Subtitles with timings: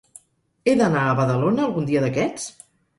[0.71, 2.55] He d'anar a Badalona algun dia d'aquests?